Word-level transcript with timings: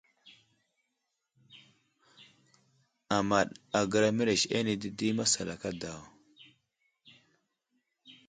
Amaɗ 3.15 3.47
agəra 3.79 4.09
mərez 4.17 4.43
ane 4.57 4.73
dədi 4.81 5.07
masalaka 5.17 5.69
daw. 5.81 6.01